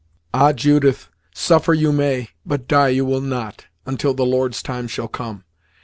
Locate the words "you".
1.75-1.91, 2.87-3.05